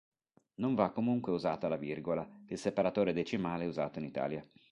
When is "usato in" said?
3.67-4.05